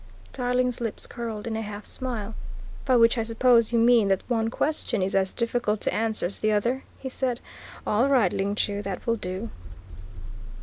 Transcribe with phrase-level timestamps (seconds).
[0.33, 2.33] Tarling's lips curled in a half smile.
[2.85, 6.39] "By which I suppose you mean that one question is as difficult to answer as
[6.39, 7.39] the other," he said.
[7.85, 9.51] "All right, Ling Chu, that will do."